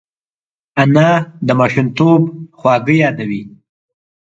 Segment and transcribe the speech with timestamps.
[0.81, 1.09] انا
[1.47, 2.21] د ماشومتوب
[2.57, 3.41] خواږه یادوي